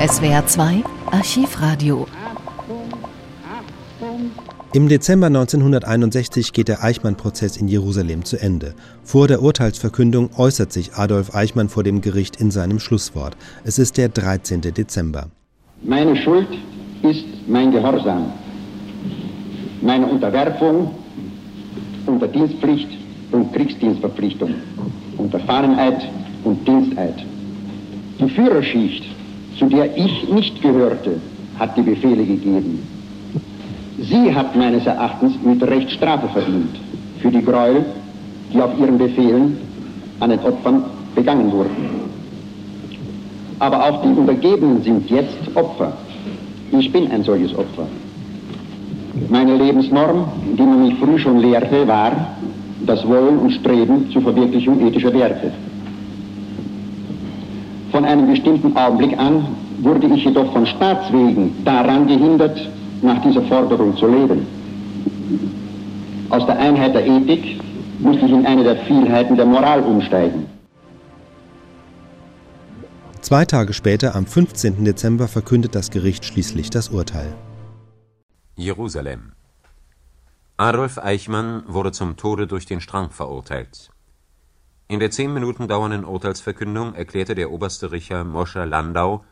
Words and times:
SWR 0.00 0.46
2 0.46 0.82
Archivradio. 1.10 2.06
Im 4.72 4.88
Dezember 4.88 5.26
1961 5.26 6.54
geht 6.54 6.68
der 6.68 6.82
Eichmann-Prozess 6.82 7.58
in 7.58 7.68
Jerusalem 7.68 8.24
zu 8.24 8.40
Ende. 8.40 8.72
Vor 9.04 9.28
der 9.28 9.42
Urteilsverkündung 9.42 10.30
äußert 10.38 10.72
sich 10.72 10.94
Adolf 10.94 11.34
Eichmann 11.34 11.68
vor 11.68 11.82
dem 11.82 12.00
Gericht 12.00 12.40
in 12.40 12.50
seinem 12.50 12.78
Schlusswort. 12.78 13.36
Es 13.64 13.78
ist 13.78 13.98
der 13.98 14.08
13. 14.08 14.62
Dezember. 14.62 15.26
Meine 15.82 16.16
Schuld 16.16 16.48
ist 17.02 17.26
mein 17.46 17.70
Gehorsam, 17.70 18.32
meine 19.82 20.06
Unterwerfung 20.06 20.94
unter 22.06 22.26
Dienstpflicht 22.26 22.88
und 23.32 23.52
Kriegsdienstverpflichtung, 23.52 24.54
unter 25.18 25.40
Fahneneid 25.40 26.02
und 26.44 26.66
Diensteid. 26.66 27.16
Die 28.18 28.30
Führerschicht, 28.30 29.19
zu 29.60 29.66
der 29.66 29.94
ich 29.94 30.26
nicht 30.32 30.62
gehörte, 30.62 31.20
hat 31.58 31.76
die 31.76 31.82
Befehle 31.82 32.24
gegeben. 32.24 32.82
Sie 33.98 34.34
hat 34.34 34.56
meines 34.56 34.86
Erachtens 34.86 35.34
mit 35.44 35.62
Recht 35.62 35.90
Strafe 35.90 36.28
verdient 36.28 36.74
für 37.20 37.30
die 37.30 37.42
Gräuel, 37.42 37.84
die 38.52 38.60
auf 38.62 38.70
ihren 38.80 38.96
Befehlen 38.96 39.58
an 40.20 40.30
den 40.30 40.40
Opfern 40.40 40.84
begangen 41.14 41.52
wurden. 41.52 41.90
Aber 43.58 43.84
auch 43.84 44.00
die 44.02 44.08
Untergebenen 44.08 44.82
sind 44.82 45.10
jetzt 45.10 45.36
Opfer. 45.54 45.92
Ich 46.72 46.90
bin 46.90 47.10
ein 47.10 47.22
solches 47.22 47.54
Opfer. 47.54 47.86
Meine 49.28 49.56
Lebensnorm, 49.56 50.24
die 50.56 50.62
man 50.62 50.88
mich 50.88 50.94
früh 50.94 51.18
schon 51.18 51.38
lehrte, 51.38 51.86
war 51.86 52.12
das 52.86 53.06
Wollen 53.06 53.38
und 53.38 53.52
Streben 53.52 54.10
zur 54.10 54.22
Verwirklichung 54.22 54.80
ethischer 54.86 55.12
Werte. 55.12 55.52
Von 57.90 58.04
einem 58.04 58.28
bestimmten 58.28 58.76
Augenblick 58.76 59.18
an 59.18 59.46
wurde 59.82 60.06
ich 60.06 60.24
jedoch 60.24 60.52
von 60.52 60.66
Staatswegen 60.66 61.64
daran 61.64 62.06
gehindert, 62.06 62.56
nach 63.02 63.20
dieser 63.22 63.42
Forderung 63.42 63.96
zu 63.96 64.06
leben. 64.06 64.46
Aus 66.28 66.46
der 66.46 66.58
Einheit 66.58 66.94
der 66.94 67.06
Ethik 67.06 67.60
musste 67.98 68.26
ich 68.26 68.32
in 68.32 68.46
eine 68.46 68.62
der 68.62 68.76
Vielheiten 68.76 69.36
der 69.36 69.46
Moral 69.46 69.82
umsteigen. 69.82 70.46
Zwei 73.20 73.44
Tage 73.44 73.72
später, 73.72 74.14
am 74.14 74.26
15. 74.26 74.84
Dezember, 74.84 75.28
verkündet 75.28 75.74
das 75.74 75.90
Gericht 75.90 76.24
schließlich 76.24 76.70
das 76.70 76.88
Urteil. 76.88 77.34
Jerusalem 78.56 79.32
Adolf 80.56 80.98
Eichmann 80.98 81.62
wurde 81.66 81.90
zum 81.90 82.16
Tode 82.16 82.46
durch 82.46 82.66
den 82.66 82.80
Strang 82.80 83.10
verurteilt. 83.10 83.90
In 84.90 84.98
der 84.98 85.12
zehn 85.12 85.32
Minuten 85.32 85.68
dauernden 85.68 86.04
Urteilsverkündung 86.04 86.94
erklärte 86.96 87.36
der 87.36 87.52
oberste 87.52 87.92
Richter 87.92 88.24
Mosche 88.24 88.64
Landau 88.64 89.22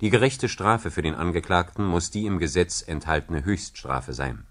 die 0.00 0.10
gerechte 0.10 0.48
Strafe 0.48 0.92
für 0.92 1.02
den 1.02 1.16
Angeklagten 1.16 1.84
muss 1.84 2.12
die 2.12 2.24
im 2.24 2.38
Gesetz 2.38 2.86
enthaltene 2.86 3.44
Höchststrafe 3.44 4.12
sein. 4.12 4.46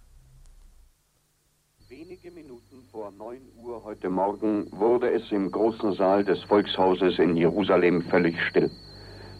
Wenige 1.88 2.32
Minuten 2.32 2.84
vor 2.92 3.14
9 3.18 3.38
Uhr 3.64 3.82
heute 3.86 4.10
Morgen 4.10 4.68
wurde 4.72 5.10
es 5.10 5.32
im 5.32 5.50
großen 5.50 5.94
Saal 5.94 6.26
des 6.26 6.44
Volkshauses 6.44 7.18
in 7.18 7.38
Jerusalem 7.38 8.02
völlig 8.02 8.36
still. 8.50 8.70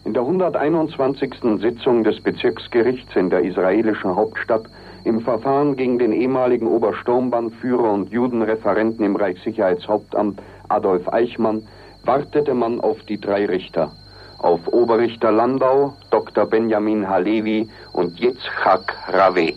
In 0.06 0.14
der 0.14 0.22
121. 0.22 1.60
Sitzung 1.60 2.04
des 2.04 2.22
Bezirksgerichts 2.22 3.14
in 3.16 3.28
der 3.28 3.44
israelischen 3.44 4.16
Hauptstadt 4.16 4.66
im 5.04 5.20
Verfahren 5.20 5.76
gegen 5.76 5.98
den 5.98 6.12
ehemaligen 6.12 6.66
Obersturmbannführer 6.66 7.92
und 7.92 8.10
Judenreferenten 8.10 9.04
im 9.04 9.16
Reichssicherheitshauptamt 9.16 10.40
Adolf 10.68 11.12
Eichmann 11.12 11.62
wartete 12.04 12.54
man 12.54 12.80
auf 12.80 13.02
die 13.04 13.20
drei 13.20 13.46
Richter– 13.46 13.92
auf 14.38 14.68
Oberrichter 14.68 15.32
Landau, 15.32 15.94
Dr. 16.10 16.46
Benjamin 16.46 17.08
Halevi 17.08 17.68
und 17.92 18.20
Yitzchak 18.20 18.94
Rave. 19.08 19.54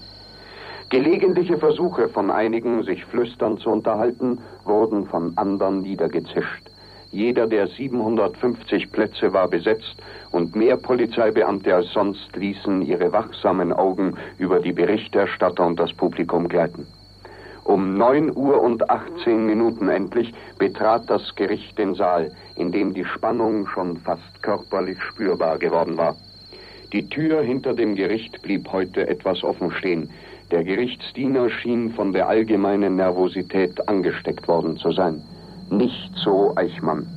Gelegentliche 0.90 1.58
Versuche 1.58 2.10
von 2.10 2.32
einigen, 2.32 2.84
sich 2.84 3.06
flüsternd 3.06 3.62
zu 3.62 3.70
unterhalten, 3.70 4.40
wurden 4.66 5.06
von 5.06 5.38
anderen 5.38 5.82
niedergezischt. 5.82 6.70
Jeder 7.12 7.46
der 7.46 7.68
750 7.68 8.92
Plätze 8.92 9.34
war 9.34 9.48
besetzt 9.48 9.98
und 10.32 10.56
mehr 10.56 10.78
Polizeibeamte 10.78 11.76
als 11.76 11.92
sonst 11.94 12.36
ließen 12.36 12.82
ihre 12.82 13.12
wachsamen 13.12 13.74
Augen 13.74 14.16
über 14.38 14.60
die 14.60 14.74
Berichterstatter 14.74 15.66
und 15.66 15.80
das 15.80 15.94
Publikum 15.94 16.48
gleiten. 16.48 16.88
Um 17.72 17.98
9 17.98 18.36
Uhr 18.36 18.62
und 18.62 18.90
18 18.90 19.46
Minuten 19.46 19.88
endlich 19.88 20.34
betrat 20.60 21.10
das 21.10 21.34
Gericht 21.36 21.78
den 21.78 21.96
Saal, 21.96 22.30
in 22.58 22.74
dem 22.74 22.94
die 22.94 23.06
Spannung 23.06 23.66
schon 23.66 23.96
fast 23.96 24.44
körperlich 24.44 25.02
spürbar 25.02 25.58
geworden 25.58 25.96
war. 25.96 26.18
Die 26.92 27.08
Tür 27.08 27.42
hinter 27.42 27.74
dem 27.74 27.96
Gericht 27.96 28.42
blieb 28.42 28.70
heute 28.74 29.08
etwas 29.08 29.42
offen 29.46 29.72
stehen. 29.72 30.10
Der 30.52 30.66
Gerichtsdiener 30.66 31.50
schien 31.50 31.94
von 31.94 32.12
der 32.12 32.28
allgemeinen 32.28 32.98
Nervosität 32.98 33.88
angesteckt 33.88 34.50
worden 34.50 34.76
zu 34.76 34.92
sein. 34.92 35.22
Nicht 35.70 36.12
so 36.18 36.52
Eichmann. 36.58 37.08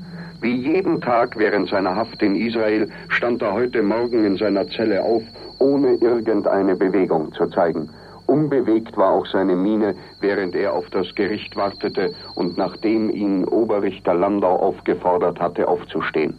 Wie 0.40 0.54
jeden 0.54 1.00
Tag 1.00 1.36
während 1.36 1.68
seiner 1.68 1.96
Haft 1.96 2.22
in 2.22 2.36
Israel 2.36 2.88
stand 3.08 3.42
er 3.42 3.54
heute 3.54 3.82
Morgen 3.82 4.24
in 4.24 4.36
seiner 4.36 4.68
Zelle 4.68 5.02
auf, 5.02 5.24
ohne 5.58 5.94
irgendeine 5.94 6.76
Bewegung 6.76 7.32
zu 7.32 7.48
zeigen. 7.48 7.90
Unbewegt 8.27 8.95
war 8.95 9.11
auch 9.11 9.25
seine 9.25 9.55
Miene, 9.55 9.95
während 10.21 10.55
er 10.55 10.73
auf 10.73 10.87
das 10.91 11.13
Gericht 11.15 11.55
wartete 11.55 12.13
und 12.35 12.57
nachdem 12.57 13.09
ihn 13.09 13.43
Oberrichter 13.45 14.13
Landau 14.13 14.55
aufgefordert 14.55 15.39
hatte, 15.39 15.67
aufzustehen. 15.67 16.37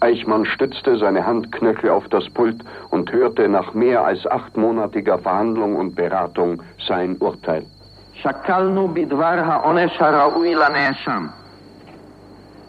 Eichmann 0.00 0.44
stützte 0.44 0.98
seine 0.98 1.26
Handknöchel 1.26 1.90
auf 1.90 2.06
das 2.08 2.28
Pult 2.30 2.62
und 2.90 3.10
hörte 3.12 3.48
nach 3.48 3.74
mehr 3.74 4.04
als 4.04 4.26
achtmonatiger 4.26 5.18
Verhandlung 5.18 5.76
und 5.76 5.94
Beratung 5.96 6.62
sein 6.86 7.16
Urteil. 7.18 7.64
שקלנו 8.22 8.88
בדבר 8.88 9.40
העונש 9.44 10.00
הראוי 10.00 10.54
לנאשם. 10.54 11.26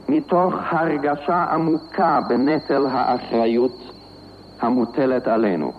מתוך 0.10 0.54
הרגשה 0.70 1.44
עמוקה 1.44 2.20
בנטל 2.30 2.88
האחריות 2.92 3.92
המוטלת 4.62 5.28
עלינו. 5.28 5.72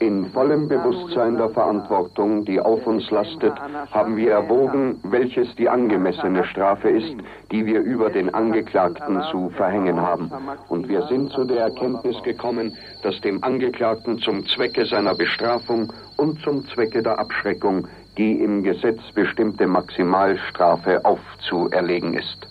In 0.00 0.26
vollem 0.26 0.68
Bewusstsein 0.68 1.36
der 1.36 1.48
Verantwortung, 1.50 2.44
die 2.44 2.60
auf 2.60 2.86
uns 2.86 3.10
lastet, 3.10 3.52
haben 3.90 4.16
wir 4.16 4.30
erwogen, 4.30 5.00
welches 5.02 5.54
die 5.56 5.68
angemessene 5.68 6.44
Strafe 6.44 6.90
ist, 6.90 7.16
die 7.50 7.66
wir 7.66 7.80
über 7.80 8.08
den 8.08 8.32
Angeklagten 8.32 9.20
zu 9.32 9.50
verhängen 9.50 10.00
haben. 10.00 10.30
Und 10.68 10.88
wir 10.88 11.02
sind 11.08 11.30
zu 11.32 11.44
der 11.44 11.62
Erkenntnis 11.62 12.22
gekommen, 12.22 12.76
dass 13.02 13.20
dem 13.22 13.42
Angeklagten 13.42 14.18
zum 14.18 14.46
Zwecke 14.46 14.86
seiner 14.86 15.14
Bestrafung 15.14 15.92
und 16.16 16.40
zum 16.42 16.64
Zwecke 16.68 17.02
der 17.02 17.18
Abschreckung 17.18 17.86
die 18.18 18.42
im 18.42 18.64
Gesetz 18.64 19.00
bestimmte 19.14 19.66
Maximalstrafe 19.66 21.04
aufzuerlegen 21.04 22.14
ist. 22.14 22.48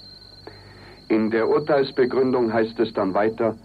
In 1.10 1.30
der 1.30 1.48
Urteilsbegründung 1.48 2.52
heißt 2.52 2.80
es 2.80 2.94
dann 2.94 3.14
weiter, 3.14 3.56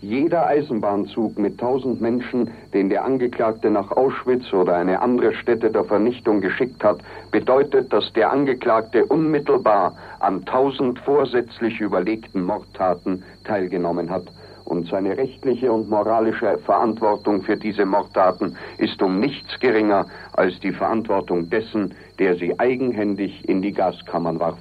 jeder 0.00 0.46
Eisenbahnzug 0.46 1.38
mit 1.38 1.58
tausend 1.58 2.00
Menschen, 2.00 2.50
den 2.72 2.88
der 2.88 3.04
Angeklagte 3.04 3.68
nach 3.68 3.90
Auschwitz 3.90 4.52
oder 4.52 4.76
eine 4.76 5.02
andere 5.02 5.34
Stätte 5.34 5.70
der 5.70 5.84
Vernichtung 5.84 6.40
geschickt 6.40 6.84
hat, 6.84 6.98
bedeutet, 7.32 7.92
dass 7.92 8.12
der 8.12 8.30
Angeklagte 8.30 9.04
unmittelbar 9.06 9.96
an 10.20 10.44
tausend 10.44 11.00
vorsätzlich 11.00 11.80
überlegten 11.80 12.44
Mordtaten 12.44 13.24
teilgenommen 13.44 14.08
hat. 14.08 14.24
Und 14.66 14.86
seine 14.86 15.16
rechtliche 15.16 15.72
und 15.72 15.88
moralische 15.88 16.58
Verantwortung 16.58 17.42
für 17.42 17.56
diese 17.56 17.86
Mordtaten 17.86 18.56
ist 18.76 19.02
um 19.02 19.18
nichts 19.18 19.58
geringer 19.58 20.06
als 20.34 20.60
die 20.60 20.72
Verantwortung 20.72 21.50
dessen, 21.50 21.94
der 22.18 22.36
sie 22.36 22.56
eigenhändig 22.60 23.48
in 23.48 23.62
die 23.62 23.72
Gaskammern 23.72 24.38
warf. 24.38 24.58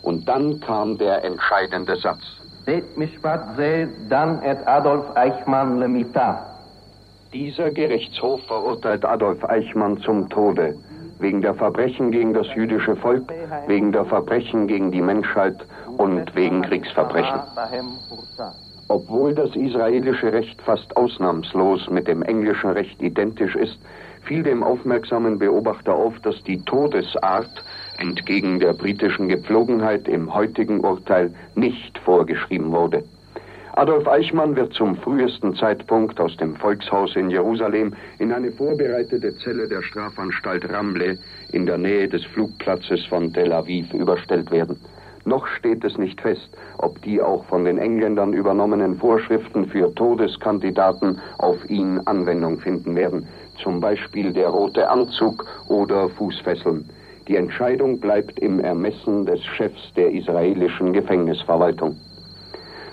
Und 0.00 0.26
dann 0.28 0.60
kam 0.60 0.96
der 0.96 1.24
entscheidende 1.24 1.96
Satz. 1.96 2.37
Dieser 7.32 7.70
Gerichtshof 7.70 8.42
verurteilt 8.46 9.04
Adolf 9.06 9.42
Eichmann 9.44 9.96
zum 10.02 10.28
Tode 10.28 10.74
wegen 11.18 11.40
der 11.40 11.54
Verbrechen 11.54 12.10
gegen 12.10 12.34
das 12.34 12.46
jüdische 12.54 12.94
Volk, 12.96 13.24
wegen 13.66 13.90
der 13.92 14.04
Verbrechen 14.04 14.66
gegen 14.66 14.92
die 14.92 15.00
Menschheit 15.00 15.56
und 15.96 16.34
wegen 16.34 16.60
Kriegsverbrechen. 16.60 17.40
Obwohl 18.88 19.34
das 19.34 19.56
israelische 19.56 20.30
Recht 20.30 20.60
fast 20.60 20.94
ausnahmslos 20.94 21.88
mit 21.88 22.06
dem 22.06 22.22
englischen 22.22 22.70
Recht 22.70 23.00
identisch 23.00 23.56
ist, 23.56 23.78
fiel 24.24 24.42
dem 24.42 24.62
aufmerksamen 24.62 25.38
Beobachter 25.38 25.94
auf, 25.94 26.18
dass 26.20 26.42
die 26.44 26.62
Todesart 26.64 27.64
entgegen 27.98 28.60
der 28.60 28.72
britischen 28.72 29.28
Gepflogenheit 29.28 30.08
im 30.08 30.32
heutigen 30.34 30.80
Urteil 30.80 31.32
nicht 31.54 31.98
vorgeschrieben 31.98 32.72
wurde. 32.72 33.04
Adolf 33.78 34.08
Eichmann 34.08 34.56
wird 34.56 34.72
zum 34.72 34.96
frühesten 34.96 35.54
Zeitpunkt 35.54 36.18
aus 36.18 36.36
dem 36.36 36.56
Volkshaus 36.56 37.14
in 37.14 37.30
Jerusalem 37.30 37.94
in 38.18 38.32
eine 38.32 38.50
vorbereitete 38.50 39.36
Zelle 39.36 39.68
der 39.68 39.82
Strafanstalt 39.82 40.68
Ramle 40.68 41.16
in 41.52 41.64
der 41.64 41.78
Nähe 41.78 42.08
des 42.08 42.24
Flugplatzes 42.24 43.06
von 43.06 43.32
Tel 43.32 43.52
Aviv 43.52 43.92
überstellt 43.94 44.50
werden. 44.50 44.80
Noch 45.24 45.46
steht 45.46 45.84
es 45.84 45.96
nicht 45.96 46.20
fest, 46.20 46.48
ob 46.78 47.00
die 47.02 47.20
auch 47.20 47.44
von 47.44 47.64
den 47.64 47.78
Engländern 47.78 48.32
übernommenen 48.32 48.96
Vorschriften 48.96 49.66
für 49.66 49.94
Todeskandidaten 49.94 51.20
auf 51.38 51.58
ihn 51.70 52.00
Anwendung 52.06 52.58
finden 52.58 52.96
werden, 52.96 53.28
zum 53.62 53.78
Beispiel 53.78 54.32
der 54.32 54.48
rote 54.48 54.88
Anzug 54.88 55.44
oder 55.68 56.08
Fußfesseln. 56.08 56.88
Die 57.28 57.36
Entscheidung 57.36 58.00
bleibt 58.00 58.38
im 58.38 58.58
Ermessen 58.58 59.26
des 59.26 59.44
Chefs 59.44 59.92
der 59.94 60.10
israelischen 60.10 60.94
Gefängnisverwaltung. 60.94 61.94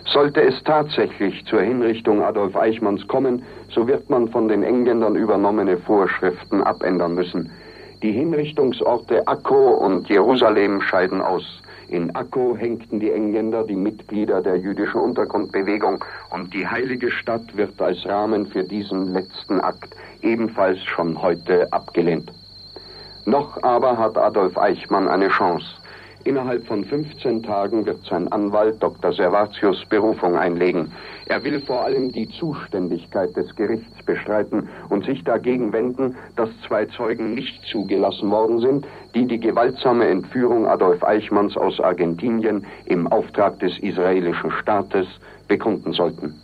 Sollte 0.03 0.41
es 0.41 0.61
tatsächlich 0.65 1.45
zur 1.45 1.61
Hinrichtung 1.61 2.21
Adolf 2.21 2.53
Eichmanns 2.57 3.07
kommen, 3.07 3.43
so 3.69 3.87
wird 3.87 4.09
man 4.09 4.27
von 4.27 4.49
den 4.49 4.61
Engländern 4.61 5.15
übernommene 5.15 5.77
Vorschriften 5.77 6.61
abändern 6.61 7.15
müssen. 7.15 7.49
Die 8.03 8.11
Hinrichtungsorte 8.11 9.25
Akko 9.25 9.69
und 9.69 10.09
Jerusalem 10.09 10.81
scheiden 10.81 11.21
aus. 11.21 11.61
In 11.87 12.13
Akko 12.13 12.57
hängten 12.57 12.99
die 12.99 13.11
Engländer 13.11 13.63
die 13.63 13.77
Mitglieder 13.77 14.41
der 14.41 14.57
jüdischen 14.57 14.99
Untergrundbewegung 14.99 16.03
und 16.31 16.53
die 16.53 16.67
heilige 16.67 17.09
Stadt 17.09 17.55
wird 17.55 17.81
als 17.81 18.05
Rahmen 18.05 18.47
für 18.47 18.65
diesen 18.65 19.13
letzten 19.13 19.61
Akt 19.61 19.95
ebenfalls 20.21 20.83
schon 20.83 21.21
heute 21.21 21.71
abgelehnt. 21.71 22.31
Noch 23.25 23.61
aber 23.63 23.97
hat 23.97 24.17
Adolf 24.17 24.55
Eichmann 24.55 25.07
eine 25.07 25.29
Chance. 25.29 25.65
Innerhalb 26.25 26.65
von 26.67 26.83
15 26.83 27.41
Tagen 27.41 27.85
wird 27.85 28.03
sein 28.05 28.31
Anwalt 28.31 28.81
Dr. 28.81 29.13
Servatius 29.13 29.83
Berufung 29.89 30.35
einlegen. 30.35 30.91
Er 31.25 31.43
will 31.43 31.59
vor 31.61 31.83
allem 31.83 32.11
die 32.11 32.29
Zuständigkeit 32.29 33.35
des 33.35 33.55
Gerichts 33.55 34.03
bestreiten 34.05 34.69
und 34.89 35.05
sich 35.05 35.23
dagegen 35.23 35.73
wenden, 35.73 36.15
dass 36.35 36.49
zwei 36.67 36.85
Zeugen 36.85 37.33
nicht 37.33 37.63
zugelassen 37.65 38.29
worden 38.29 38.59
sind, 38.59 38.87
die 39.15 39.25
die 39.25 39.39
gewaltsame 39.39 40.07
Entführung 40.07 40.67
Adolf 40.67 41.03
Eichmanns 41.03 41.57
aus 41.57 41.79
Argentinien 41.79 42.65
im 42.85 43.07
Auftrag 43.07 43.59
des 43.59 43.77
israelischen 43.79 44.51
Staates 44.51 45.07
bekunden 45.47 45.93
sollten. 45.93 46.39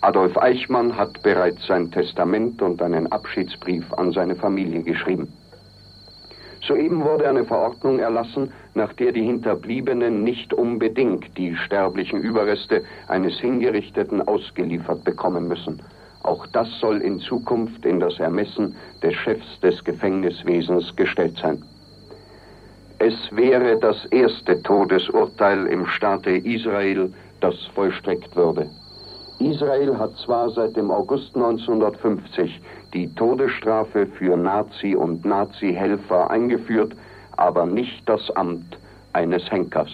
Adolf 0.00 0.38
Eichmann 0.38 0.96
hat 0.96 1.22
bereits 1.22 1.66
sein 1.66 1.90
Testament 1.90 2.62
und 2.62 2.80
einen 2.80 3.10
Abschiedsbrief 3.12 3.92
an 3.94 4.12
seine 4.12 4.36
Familie 4.36 4.82
geschrieben. 4.82 5.32
Soeben 6.68 7.02
wurde 7.02 7.26
eine 7.26 7.46
Verordnung 7.46 7.98
erlassen, 7.98 8.52
nach 8.74 8.92
der 8.92 9.12
die 9.12 9.22
Hinterbliebenen 9.22 10.22
nicht 10.22 10.52
unbedingt 10.52 11.36
die 11.38 11.56
sterblichen 11.56 12.20
Überreste 12.20 12.82
eines 13.08 13.40
Hingerichteten 13.40 14.20
ausgeliefert 14.20 15.02
bekommen 15.02 15.48
müssen. 15.48 15.80
Auch 16.24 16.46
das 16.48 16.68
soll 16.78 17.00
in 17.00 17.20
Zukunft 17.20 17.86
in 17.86 18.00
das 18.00 18.20
Ermessen 18.20 18.76
des 19.02 19.14
Chefs 19.14 19.58
des 19.60 19.82
Gefängniswesens 19.82 20.94
gestellt 20.94 21.38
sein. 21.40 21.62
Es 22.98 23.14
wäre 23.30 23.78
das 23.78 24.04
erste 24.06 24.62
Todesurteil 24.62 25.68
im 25.68 25.86
Staate 25.86 26.32
Israel, 26.32 27.10
das 27.40 27.54
vollstreckt 27.74 28.36
würde. 28.36 28.68
Israel 29.40 29.98
hat 29.98 30.16
zwar 30.24 30.50
seit 30.50 30.76
dem 30.76 30.90
August 30.90 31.34
1950 31.34 32.60
die 32.92 33.12
Todesstrafe 33.14 34.06
für 34.06 34.36
Nazi 34.36 34.96
und 34.96 35.24
Nazi-Helfer 35.24 36.30
eingeführt, 36.30 36.94
aber 37.36 37.66
nicht 37.66 38.08
das 38.08 38.30
Amt 38.32 38.78
eines 39.12 39.48
Henkers. 39.50 39.90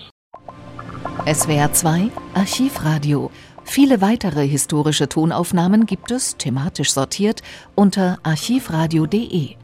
SWR 1.26 1.72
2 1.72 2.10
Archivradio. 2.34 3.30
Viele 3.64 4.00
weitere 4.00 4.46
historische 4.46 5.08
Tonaufnahmen 5.08 5.86
gibt 5.86 6.10
es, 6.10 6.36
thematisch 6.36 6.92
sortiert, 6.92 7.42
unter 7.74 8.18
archivradio.de. 8.22 9.56